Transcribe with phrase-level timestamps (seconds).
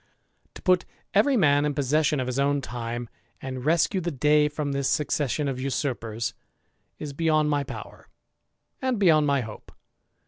[0.63, 3.07] put every man in possession of his own time,
[3.39, 3.63] and
[3.93, 6.33] e the day from this succession of usurpers,
[6.97, 8.07] is beyond ower,
[8.81, 9.71] and beyond my hope.